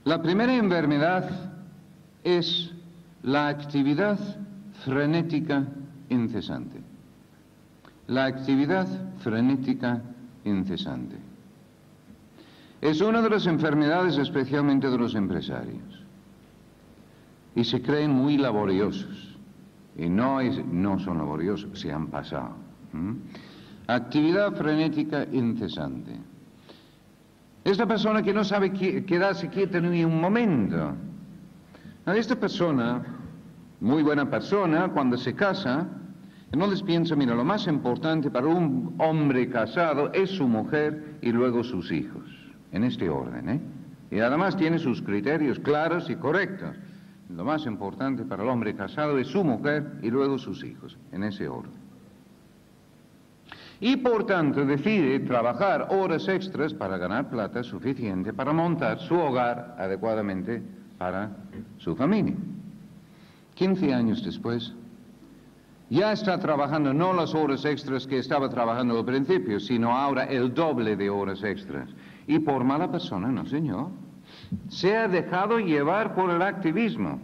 La 0.05 0.21
primera 0.21 0.55
enfermedad 0.55 1.31
es 2.25 2.73
la 3.23 3.49
actividad 3.49 4.19
frenética 4.85 5.65
incesante. 6.09 6.81
La 8.09 8.25
actividad 8.25 8.87
frenética 9.19 10.03
incesante. 10.45 11.17
Es 12.81 13.01
una 13.01 13.23
de 13.23 13.31
las 13.31 13.47
enfermedades 13.47 14.19
especialmente 14.19 14.91
de 14.91 14.99
los 14.99 15.15
empresarios. 15.15 16.03
Y 17.55 17.63
se 17.63 17.81
creen 17.81 18.11
muy 18.11 18.39
laboriosos. 18.39 19.37
Y 19.97 20.09
no, 20.09 20.41
es, 20.41 20.65
no 20.67 20.99
son 20.99 21.19
laboriosos, 21.19 21.79
se 21.79 21.93
han 21.93 22.09
pasado. 22.09 22.72
Actividad 23.87 24.55
frenética 24.55 25.27
incesante. 25.33 26.13
Esta 27.65 27.87
persona 27.87 28.23
que 28.23 28.33
no 28.33 28.45
sabe 28.45 28.73
quedarse 28.73 29.49
quieta 29.49 29.81
ni 29.81 30.05
un 30.05 30.21
momento. 30.21 30.95
Esta 32.07 32.37
persona, 32.37 33.03
muy 33.81 34.03
buena 34.03 34.29
persona, 34.29 34.89
cuando 34.89 35.17
se 35.17 35.35
casa, 35.35 35.87
no 36.53 36.67
les 36.67 36.83
piensa, 36.83 37.17
mira, 37.17 37.35
lo 37.35 37.45
más 37.45 37.67
importante 37.67 38.31
para 38.31 38.47
un 38.47 38.95
hombre 38.99 39.49
casado 39.49 40.13
es 40.13 40.31
su 40.31 40.47
mujer 40.47 41.17
y 41.23 41.33
luego 41.33 41.65
sus 41.65 41.91
hijos 41.93 42.25
en 42.73 42.85
este 42.85 43.09
orden. 43.09 43.49
¿eh? 43.49 43.61
Y 44.11 44.19
además 44.21 44.57
tiene 44.57 44.79
sus 44.79 45.01
criterios 45.01 45.59
claros 45.61 46.11
y 46.11 46.17
correctos. 46.17 46.77
Lo 47.31 47.45
más 47.45 47.65
importante 47.65 48.25
para 48.25 48.43
el 48.43 48.49
hombre 48.51 48.75
casado 48.75 49.17
es 49.19 49.29
su 49.29 49.43
mujer 49.45 49.99
y 50.03 50.11
luego 50.11 50.37
sus 50.37 50.63
hijos, 50.65 50.99
en 51.13 51.23
ese 51.23 51.49
orden. 51.49 51.82
Y 53.83 53.97
por 53.97 54.27
tanto 54.27 54.65
decide 54.65 55.19
trabajar 55.19 55.89
horas 55.91 56.29
extras 56.29 56.73
para 56.73 56.97
ganar 56.99 57.29
plata 57.29 57.65
suficiente 57.65 58.33
para 58.33 58.53
montar 58.53 59.01
su 59.01 59.17
hogar 59.17 59.75
adecuadamente 59.77 60.63
para 60.99 61.31
su 61.79 61.97
familia. 61.97 62.37
15 63.57 63.93
años 63.93 64.25
después, 64.25 64.73
ya 65.91 66.13
está 66.13 66.39
trabajando 66.39 66.95
no 66.95 67.13
las 67.13 67.35
horas 67.35 67.65
extras 67.65 68.07
que 68.07 68.19
estaba 68.19 68.49
trabajando 68.49 68.97
al 68.97 69.05
principio, 69.05 69.59
sino 69.59 69.91
ahora 69.91 70.27
el 70.27 70.55
doble 70.55 70.95
de 70.95 71.11
horas 71.11 71.43
extras. 71.43 71.89
Y 72.29 72.39
por 72.39 72.63
mala 72.63 72.89
persona, 72.89 73.33
no 73.33 73.45
señor. 73.47 73.89
Se 74.69 74.97
ha 74.97 75.09
dejado 75.09 75.59
llevar 75.59 76.15
por 76.15 76.31
el 76.31 76.41
activismo 76.41 77.19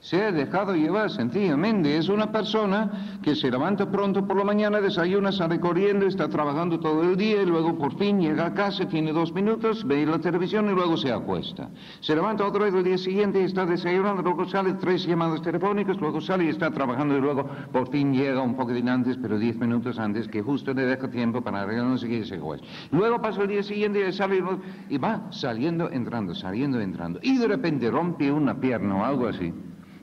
se 0.00 0.22
ha 0.22 0.32
dejado 0.32 0.74
llevar 0.74 1.10
sencillamente. 1.10 1.96
Es 1.96 2.08
una 2.08 2.32
persona 2.32 3.18
que 3.22 3.36
se 3.36 3.50
levanta 3.50 3.90
pronto 3.90 4.26
por 4.26 4.36
la 4.36 4.44
mañana, 4.44 4.80
desayuna, 4.80 5.30
sale 5.30 5.60
corriendo, 5.60 6.06
está 6.06 6.28
trabajando 6.28 6.80
todo 6.80 7.02
el 7.02 7.16
día 7.16 7.42
y 7.42 7.46
luego 7.46 7.76
por 7.76 7.96
fin 7.98 8.18
llega 8.18 8.46
a 8.46 8.54
casa, 8.54 8.88
tiene 8.88 9.12
dos 9.12 9.32
minutos, 9.32 9.86
ve 9.86 10.06
la 10.06 10.18
televisión 10.18 10.70
y 10.70 10.74
luego 10.74 10.96
se 10.96 11.12
acuesta. 11.12 11.68
Se 12.00 12.14
levanta 12.14 12.46
otra 12.46 12.64
vez 12.64 12.74
el 12.74 12.84
día 12.84 12.96
siguiente 12.96 13.40
y 13.40 13.44
está 13.44 13.66
desayunando, 13.66 14.22
luego 14.22 14.46
sale 14.46 14.72
tres 14.74 15.06
llamadas 15.06 15.42
telefónicas, 15.42 15.98
luego 16.00 16.20
sale 16.20 16.44
y 16.44 16.48
está 16.48 16.70
trabajando 16.70 17.16
y 17.16 17.20
luego 17.20 17.46
por 17.70 17.90
fin 17.90 18.14
llega 18.14 18.40
un 18.40 18.56
poquitín 18.56 18.88
antes, 18.88 19.18
pero 19.20 19.38
diez 19.38 19.56
minutos 19.56 19.98
antes, 19.98 20.28
que 20.28 20.40
justo 20.40 20.72
le 20.72 20.86
deja 20.86 21.10
tiempo 21.10 21.42
para 21.42 21.62
arreglar 21.62 21.86
no 21.86 21.98
sé 21.98 22.08
qué 22.08 22.18
y 22.18 22.24
se 22.24 22.36
acuesta. 22.36 22.66
Luego 22.90 23.20
pasa 23.20 23.42
el 23.42 23.48
día 23.48 23.62
siguiente 23.62 24.08
y 24.08 24.12
sale 24.12 24.42
y 24.88 24.96
va 24.96 25.26
saliendo, 25.30 25.90
entrando, 25.90 26.34
saliendo, 26.34 26.80
entrando. 26.80 27.20
Y 27.22 27.36
de 27.36 27.46
repente 27.46 27.90
rompe 27.90 28.32
una 28.32 28.58
pierna 28.58 28.96
o 28.96 29.04
algo 29.04 29.28
así 29.28 29.52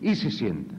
y 0.02 0.16
se 0.16 0.32
sienta. 0.32 0.76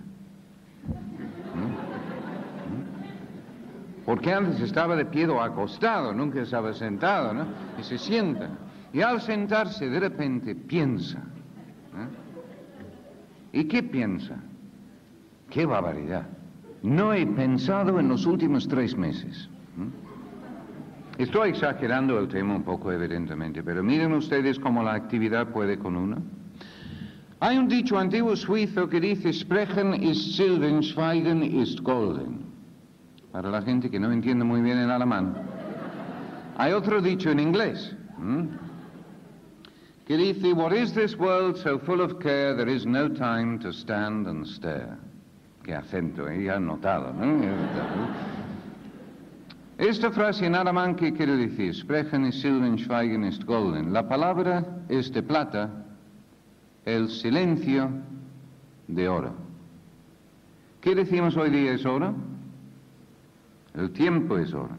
Porque 4.05 4.33
antes 4.33 4.61
estaba 4.61 4.97
de 4.97 5.05
pie 5.05 5.27
o 5.29 5.43
acostado, 5.43 6.15
nunca 6.15 6.41
estaba 6.41 6.73
sentado, 6.73 7.35
¿no? 7.35 7.47
Y 7.79 7.83
se 7.83 7.99
sienta. 7.99 8.49
Y 8.93 9.03
al 9.03 9.21
sentarse 9.21 9.89
de 9.89 10.01
repente 10.01 10.55
piensa. 10.55 11.23
¿Y 13.53 13.65
qué 13.65 13.83
piensa? 13.83 14.37
¡Qué 15.51 15.67
barbaridad! 15.67 16.27
No 16.83 17.13
he 17.13 17.27
pensado 17.27 17.99
en 18.01 18.09
los 18.09 18.25
últimos 18.25 18.67
tres 18.69 18.97
meses. 18.97 19.51
Estoy 21.19 21.51
exagerando 21.51 22.19
el 22.19 22.29
tema 22.29 22.55
un 22.55 22.63
poco, 22.63 22.93
evidentemente, 22.93 23.63
pero 23.63 23.83
miren 23.83 24.13
ustedes 24.13 24.59
cómo 24.59 24.83
la 24.83 24.95
actividad 24.95 25.49
puede 25.49 25.77
con 25.77 25.97
uno. 25.97 26.23
Hay 27.41 27.57
un 27.57 27.69
dicho 27.69 27.97
antiguo 27.97 28.35
suizo 28.35 28.89
que 28.89 29.01
dice, 29.01 29.33
Sprechen 29.33 29.95
ist 30.03 30.37
Silben, 30.37 30.83
Schweigen 30.83 31.43
ist 31.43 31.83
Golden. 31.85 32.45
Para 33.31 33.49
la 33.49 33.63
gente 33.63 33.89
que 33.91 34.01
no 34.01 34.11
entiende 34.11 34.45
muy 34.45 34.61
bien 34.61 34.79
el 34.79 34.91
alemán. 34.91 35.37
Hay 36.57 36.73
otro 36.73 37.01
dicho 37.01 37.31
en 37.31 37.39
inglés. 37.39 37.95
Que 40.05 40.17
dice, 40.17 40.53
What 40.53 40.73
is 40.73 40.93
this 40.95 41.17
world 41.17 41.57
so 41.59 41.79
full 41.79 42.01
of 42.01 42.19
care, 42.19 42.57
there 42.57 42.69
is 42.69 42.85
no 42.85 43.09
time 43.09 43.61
to 43.61 43.73
stand 43.73 44.27
and 44.27 44.45
stare. 44.45 44.97
Qué 45.63 45.75
acento, 45.75 46.29
¿eh? 46.29 46.45
ya 46.45 46.57
han 46.57 46.67
notado, 46.67 47.13
¿no? 47.13 47.41
Esta 49.77 50.11
frase 50.11 50.47
en 50.47 50.57
alemán, 50.57 50.97
¿qué 50.97 51.13
quiere 51.13 51.37
decir? 51.37 51.73
Sprechen 51.73 52.25
ist 52.25 52.41
Silben, 52.41 52.79
Schweigen 52.79 53.23
ist 53.23 53.45
Golden. 53.47 53.93
La 53.93 54.09
palabra 54.09 54.65
es 54.89 55.13
de 55.13 55.23
plata 55.23 55.85
el 56.89 57.11
silencio 57.11 57.91
de 58.87 59.09
oro. 59.09 59.35
¿Qué 60.81 60.95
decimos 60.95 61.37
hoy 61.37 61.51
día 61.51 61.73
es 61.73 61.85
oro? 61.85 62.15
El 63.75 63.91
tiempo 63.93 64.39
es 64.39 64.55
oro. 64.55 64.77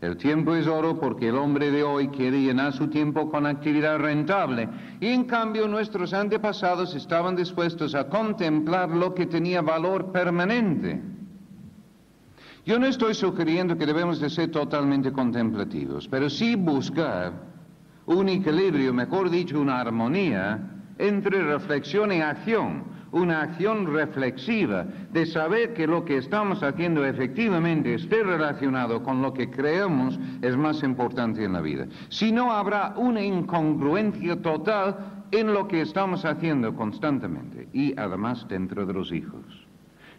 El 0.00 0.16
tiempo 0.16 0.54
es 0.54 0.66
oro 0.66 0.98
porque 0.98 1.28
el 1.28 1.36
hombre 1.36 1.70
de 1.70 1.82
hoy 1.82 2.08
quiere 2.08 2.40
llenar 2.40 2.72
su 2.72 2.88
tiempo 2.88 3.28
con 3.28 3.44
actividad 3.44 3.98
rentable. 3.98 4.68
Y 5.00 5.08
en 5.08 5.24
cambio 5.24 5.68
nuestros 5.68 6.14
antepasados 6.14 6.94
estaban 6.94 7.36
dispuestos 7.36 7.94
a 7.94 8.08
contemplar 8.08 8.88
lo 8.88 9.12
que 9.12 9.26
tenía 9.26 9.60
valor 9.60 10.12
permanente. 10.12 11.02
Yo 12.64 12.78
no 12.78 12.86
estoy 12.86 13.14
sugiriendo 13.14 13.76
que 13.76 13.86
debemos 13.86 14.18
de 14.20 14.30
ser 14.30 14.50
totalmente 14.50 15.12
contemplativos, 15.12 16.08
pero 16.08 16.30
sí 16.30 16.54
buscar 16.54 17.32
un 18.06 18.28
equilibrio, 18.28 18.94
mejor 18.94 19.28
dicho, 19.28 19.60
una 19.60 19.80
armonía 19.80 20.77
entre 20.98 21.42
reflexión 21.42 22.12
y 22.12 22.20
acción, 22.20 22.84
una 23.12 23.42
acción 23.42 23.92
reflexiva 23.92 24.84
de 25.12 25.24
saber 25.24 25.72
que 25.74 25.86
lo 25.86 26.04
que 26.04 26.18
estamos 26.18 26.62
haciendo 26.62 27.04
efectivamente 27.04 27.94
esté 27.94 28.22
relacionado 28.22 29.02
con 29.02 29.22
lo 29.22 29.32
que 29.32 29.50
creemos 29.50 30.18
es 30.42 30.56
más 30.56 30.82
importante 30.82 31.44
en 31.44 31.54
la 31.54 31.60
vida. 31.60 31.86
Si 32.10 32.32
no, 32.32 32.52
habrá 32.52 32.94
una 32.96 33.22
incongruencia 33.22 34.40
total 34.42 34.96
en 35.30 35.52
lo 35.52 35.68
que 35.68 35.82
estamos 35.82 36.24
haciendo 36.24 36.74
constantemente 36.74 37.68
y 37.72 37.98
además 37.98 38.46
dentro 38.48 38.86
de 38.86 38.92
los 38.92 39.12
hijos. 39.12 39.57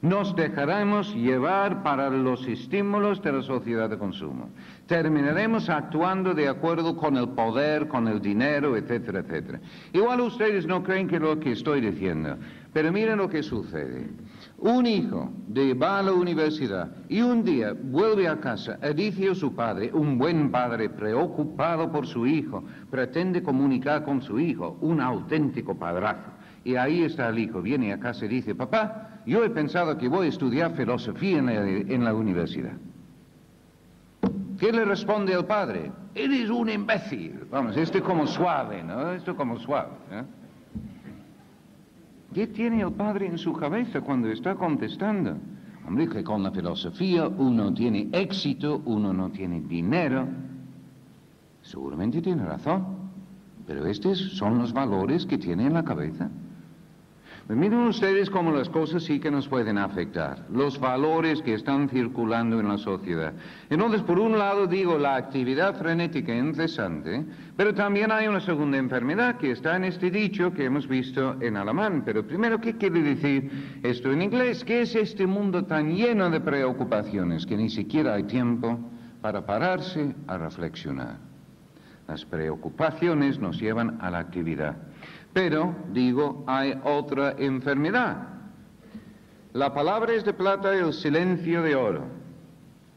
Nos 0.02 0.34
dejaremos 0.34 1.14
llevar 1.14 1.84
para 1.84 2.10
los 2.10 2.48
estímulos 2.48 3.22
de 3.22 3.34
la 3.34 3.42
sociedad 3.42 3.90
de 3.90 3.98
consumo. 3.98 4.50
Terminaremos 4.88 5.70
actuando 5.70 6.34
de 6.34 6.48
acuerdo 6.48 6.96
con 6.96 7.18
el 7.18 7.28
poder, 7.30 7.90
con 7.90 8.08
el 8.08 8.22
dinero, 8.22 8.78
etcétera, 8.78 9.20
etcétera. 9.20 9.60
Igual 9.92 10.22
ustedes 10.22 10.66
no 10.66 10.84
creen 10.84 11.10
que 11.10 11.20
lo 11.20 11.38
que 11.38 11.52
estoy 11.52 11.82
diciendo, 11.82 12.38
pero 12.72 12.94
miren 12.94 13.18
lo 13.18 13.28
que 13.28 13.44
sucede. 13.44 14.10
Un 14.60 14.86
hijo 14.86 15.34
de, 15.48 15.74
va 15.74 16.00
a 16.00 16.04
la 16.04 16.14
universidad 16.14 16.92
y 17.10 17.22
un 17.22 17.44
día 17.44 17.74
vuelve 17.74 18.30
a 18.30 18.40
casa 18.40 18.80
y 18.82 18.94
dice 18.94 19.32
a 19.32 19.36
su 19.36 19.54
padre, 19.54 19.92
un 19.94 20.18
buen 20.18 20.50
padre 20.50 20.90
preocupado 20.90 21.92
por 21.92 22.08
su 22.08 22.26
hijo, 22.26 22.64
pretende 22.90 23.44
comunicar 23.44 24.06
con 24.06 24.22
su 24.22 24.40
hijo, 24.40 24.78
un 24.80 25.02
auténtico 25.02 25.78
padrazo. 25.78 26.32
Y 26.64 26.76
ahí 26.76 27.04
está 27.04 27.28
el 27.28 27.40
hijo, 27.40 27.62
viene 27.62 27.92
a 27.92 28.00
casa 28.00 28.26
y 28.26 28.30
dice, 28.30 28.56
papá, 28.56 29.09
yo 29.26 29.44
he 29.44 29.50
pensado 29.50 29.98
que 29.98 30.08
voy 30.08 30.28
a 30.28 30.30
estudiar 30.30 30.76
filosofía 30.76 31.38
en 31.40 32.04
la, 32.04 32.14
universidad. 32.14 32.74
¿Qué 34.58 34.72
le 34.72 34.86
responde 34.86 35.34
el 35.34 35.46
padre? 35.46 35.92
Eres 36.16 36.50
un 36.50 36.70
imbécil. 36.70 37.48
Vamos, 37.50 37.78
esto 37.78 38.04
como 38.04 38.28
suave, 38.28 38.84
¿no? 38.84 39.12
Esto 39.12 39.36
como 39.36 39.60
suave. 39.60 39.92
¿eh? 40.12 40.24
¿Qué 42.34 42.48
tiene 42.48 42.82
el 42.82 42.92
padre 42.92 43.28
en 43.28 43.38
su 43.38 43.54
cabeza 43.54 44.02
cuando 44.02 44.30
está 44.30 44.56
contestando? 44.56 45.38
Hombre, 45.88 46.08
que 46.08 46.24
con 46.24 46.44
la 46.44 46.52
filosofía 46.52 47.28
uno 47.28 47.74
tiene 47.74 48.10
éxito, 48.12 48.82
uno 48.86 49.14
no 49.14 49.30
tiene 49.32 49.62
dinero. 49.62 50.28
Seguramente 51.62 52.22
tiene 52.22 52.46
razón, 52.46 52.86
pero 53.66 53.86
estos 53.86 54.20
son 54.38 54.60
los 54.60 54.72
valores 54.74 55.26
que 55.26 55.38
tiene 55.38 55.66
en 55.66 55.74
la 55.74 55.84
cabeza. 55.84 56.30
Miren 57.50 57.88
ustedes 57.88 58.30
cómo 58.30 58.52
las 58.52 58.70
cosas 58.70 59.02
sí 59.02 59.20
que 59.20 59.32
nos 59.32 59.48
pueden 59.48 59.80
afectar, 59.80 60.46
los 60.52 60.80
valores 60.80 61.42
que 61.42 61.56
están 61.56 61.90
circulando 61.90 62.60
en 62.60 62.68
la 62.68 62.78
sociedad. 62.78 63.34
Entonces, 63.72 64.04
por 64.04 64.20
un 64.20 64.38
lado 64.38 64.68
digo 64.68 65.00
la 65.00 65.16
actividad 65.16 65.76
frenética 65.76 66.32
incesante, 66.32 67.26
pero 67.58 67.74
también 67.74 68.12
hay 68.12 68.28
una 68.28 68.40
segunda 68.40 68.78
enfermedad 68.78 69.38
que 69.38 69.50
está 69.50 69.76
en 69.78 69.86
este 69.86 70.12
dicho 70.12 70.54
que 70.54 70.66
hemos 70.66 70.88
visto 70.88 71.42
en 71.42 71.58
alemán. 71.58 72.04
Pero 72.06 72.24
primero, 72.24 72.62
¿qué 72.62 72.78
quiere 72.78 73.02
decir 73.02 73.80
esto 73.82 74.12
en 74.12 74.22
inglés? 74.22 74.64
¿Qué 74.64 74.82
es 74.82 74.94
este 74.94 75.26
mundo 75.26 75.66
tan 75.66 75.96
lleno 75.96 76.30
de 76.30 76.42
preocupaciones 76.42 77.48
que 77.48 77.58
ni 77.58 77.72
siquiera 77.72 78.14
hay 78.14 78.26
tiempo 78.26 78.78
para 79.22 79.44
pararse 79.44 80.14
a 80.28 80.38
reflexionar? 80.38 81.18
Las 82.08 82.26
preocupaciones 82.26 83.40
nos 83.40 83.60
llevan 83.60 83.98
a 84.02 84.12
la 84.12 84.20
actividad. 84.20 84.78
Pero, 85.34 85.76
digo, 85.94 86.44
hay 86.48 86.80
otra 86.84 87.36
enfermedad. 87.38 88.28
La 89.54 89.74
palabra 89.74 90.14
es 90.14 90.24
de 90.26 90.34
plata 90.34 90.76
y 90.76 90.80
el 90.80 90.94
silencio 90.94 91.62
de 91.62 91.76
oro. 91.76 92.04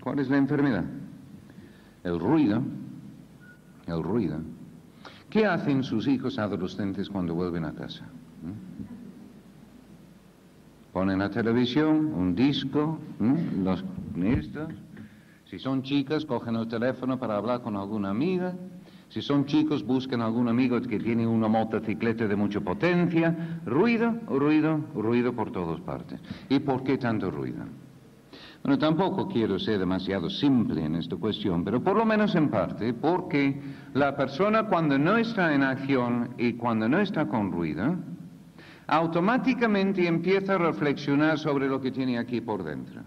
¿Cuál 0.02 0.18
es 0.18 0.28
la 0.28 0.36
enfermedad? 0.36 0.84
El 2.04 2.18
ruido. 2.18 2.62
El 3.86 4.02
ruido. 4.02 4.38
¿Qué 5.30 5.46
hacen 5.46 5.82
sus 5.82 6.06
hijos 6.08 6.38
adolescentes 6.38 7.08
cuando 7.08 7.34
vuelven 7.34 7.64
a 7.64 7.72
casa? 7.72 8.04
Ponen 10.92 11.20
la 11.20 11.30
televisión, 11.30 12.12
un 12.12 12.34
disco, 12.34 12.98
los 13.62 13.82
Si 15.46 15.58
son 15.58 15.82
chicas, 15.82 16.26
cogen 16.26 16.56
el 16.56 16.68
teléfono 16.68 17.18
para 17.18 17.36
hablar 17.36 17.62
con 17.62 17.76
alguna 17.76 18.10
amiga. 18.10 18.54
Si 19.12 19.20
son 19.20 19.44
chicos, 19.44 19.84
buscan 19.84 20.22
algún 20.22 20.48
amigo 20.48 20.80
que 20.80 20.98
tiene 20.98 21.26
una 21.26 21.46
motocicleta 21.46 22.26
de 22.26 22.34
mucha 22.34 22.60
potencia. 22.60 23.60
Ruido, 23.66 24.14
ruido, 24.26 24.80
ruido 24.94 25.34
por 25.34 25.52
todas 25.52 25.82
partes. 25.82 26.18
¿Y 26.48 26.60
por 26.60 26.82
qué 26.82 26.96
tanto 26.96 27.30
ruido? 27.30 27.62
Bueno, 28.62 28.78
tampoco 28.78 29.28
quiero 29.28 29.58
ser 29.58 29.80
demasiado 29.80 30.30
simple 30.30 30.86
en 30.86 30.94
esta 30.94 31.16
cuestión, 31.16 31.62
pero 31.62 31.82
por 31.82 31.94
lo 31.94 32.06
menos 32.06 32.34
en 32.36 32.48
parte, 32.48 32.94
porque 32.94 33.60
la 33.92 34.16
persona 34.16 34.62
cuando 34.64 34.96
no 34.96 35.18
está 35.18 35.54
en 35.54 35.62
acción 35.62 36.30
y 36.38 36.54
cuando 36.54 36.88
no 36.88 36.98
está 36.98 37.28
con 37.28 37.52
ruido, 37.52 37.96
automáticamente 38.86 40.06
empieza 40.06 40.54
a 40.54 40.58
reflexionar 40.58 41.38
sobre 41.38 41.68
lo 41.68 41.82
que 41.82 41.90
tiene 41.90 42.18
aquí 42.18 42.40
por 42.40 42.64
dentro. 42.64 43.02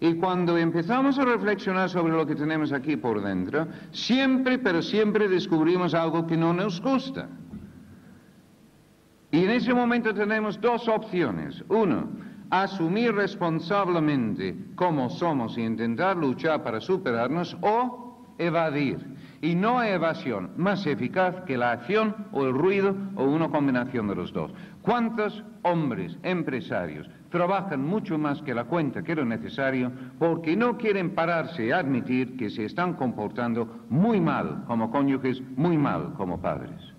Y 0.00 0.14
cuando 0.14 0.56
empezamos 0.56 1.18
a 1.18 1.24
reflexionar 1.24 1.90
sobre 1.90 2.12
lo 2.12 2.24
que 2.24 2.36
tenemos 2.36 2.72
aquí 2.72 2.96
por 2.96 3.20
dentro, 3.20 3.66
siempre, 3.90 4.58
pero 4.58 4.80
siempre 4.80 5.28
descubrimos 5.28 5.92
algo 5.92 6.26
que 6.26 6.36
no 6.36 6.52
nos 6.52 6.80
gusta. 6.80 7.28
Y 9.30 9.44
en 9.44 9.50
ese 9.50 9.74
momento 9.74 10.14
tenemos 10.14 10.60
dos 10.60 10.88
opciones. 10.88 11.62
Uno, 11.68 12.08
asumir 12.50 13.14
responsablemente 13.14 14.56
cómo 14.76 15.10
somos 15.10 15.56
e 15.58 15.62
intentar 15.62 16.16
luchar 16.16 16.62
para 16.62 16.80
superarnos 16.80 17.56
o 17.60 18.34
evadir. 18.38 18.98
Y 19.40 19.54
no 19.54 19.78
hay 19.78 19.92
evasión 19.92 20.50
más 20.56 20.86
eficaz 20.86 21.42
que 21.42 21.56
la 21.56 21.72
acción 21.72 22.14
o 22.32 22.44
el 22.44 22.52
ruido 22.52 22.94
o 23.14 23.24
una 23.24 23.48
combinación 23.48 24.08
de 24.08 24.16
los 24.16 24.32
dos. 24.32 24.52
¿Cuántos 24.82 25.44
hombres, 25.62 26.16
empresarios, 26.22 27.08
trabajan 27.30 27.84
mucho 27.84 28.18
más 28.18 28.42
que 28.42 28.54
la 28.54 28.64
cuenta 28.64 29.02
que 29.02 29.12
era 29.12 29.24
necesario 29.24 29.92
porque 30.18 30.56
no 30.56 30.76
quieren 30.76 31.14
pararse 31.14 31.66
y 31.66 31.70
admitir 31.70 32.36
que 32.36 32.50
se 32.50 32.64
están 32.64 32.94
comportando 32.94 33.84
muy 33.88 34.20
mal 34.20 34.64
como 34.66 34.90
cónyuges, 34.90 35.40
muy 35.56 35.76
mal 35.76 36.14
como 36.14 36.40
padres. 36.40 36.97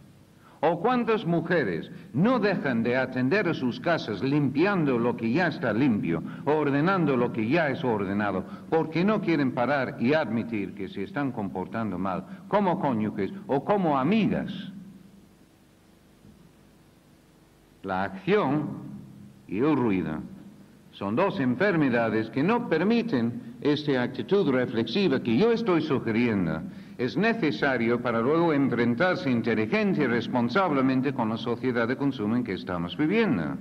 ¿O 0.62 0.80
cuántas 0.82 1.26
mujeres 1.26 1.90
no 2.14 2.38
dejan 2.38 2.84
de 2.84 2.98
atender 2.98 3.48
a 3.48 3.54
sus 3.54 3.80
casas 3.80 4.22
limpiando 4.22 5.00
lo 5.00 5.16
que 5.16 5.32
ya 5.32 5.48
está 5.48 5.72
limpio, 5.72 6.22
ordenando 6.46 7.16
lo 7.16 7.32
que 7.32 7.48
ya 7.48 7.70
es 7.70 7.82
ordenado, 7.84 8.44
porque 8.70 9.06
no 9.06 9.22
quieren 9.22 9.54
parar 9.54 9.96
y 10.02 10.14
admitir 10.14 10.74
que 10.76 10.90
se 10.90 11.04
están 11.04 11.32
comportando 11.32 11.98
mal 11.98 12.26
como 12.50 12.78
cónyuges 12.80 13.32
o 13.48 13.64
como 13.64 13.98
amigas? 13.98 14.52
La 17.84 18.04
acción 18.04 18.68
y 19.48 19.60
el 19.60 19.78
ruido 19.78 20.20
son 20.92 21.16
dos 21.16 21.40
enfermedades 21.40 22.30
que 22.32 22.44
no 22.44 22.68
permiten 22.68 23.56
esta 23.62 24.04
actitud 24.04 24.50
reflexiva 24.52 25.22
que 25.24 25.38
yo 25.38 25.54
estoy 25.54 25.82
sugiriendo. 25.82 26.62
Es 27.00 27.16
necesario 27.16 28.02
para 28.02 28.20
luego 28.20 28.52
enfrentarse 28.52 29.32
inteligente 29.32 30.04
y 30.04 30.08
responsablemente 30.08 31.14
con 31.14 31.30
la 31.30 31.38
sociedad 31.38 31.88
de 31.88 31.96
consumo 31.96 32.36
en 32.36 32.44
que 32.44 32.52
estamos 32.52 32.98
viviendo. 32.98 33.56